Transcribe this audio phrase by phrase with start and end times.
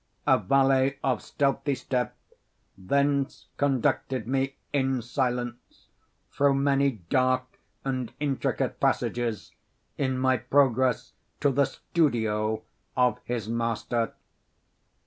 [0.25, 2.15] A valet, of stealthy step,
[2.75, 5.89] thence conducted me, in silence,
[6.31, 9.51] through many dark and intricate passages
[9.99, 12.63] in my progress to the studio
[12.97, 14.13] of his master.